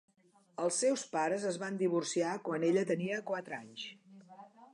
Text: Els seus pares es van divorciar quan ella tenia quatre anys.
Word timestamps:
Els 0.63 0.77
seus 0.83 1.03
pares 1.11 1.45
es 1.51 1.59
van 1.65 1.77
divorciar 1.83 2.33
quan 2.49 2.67
ella 2.71 2.85
tenia 2.93 3.21
quatre 3.31 3.61
anys. 3.61 3.87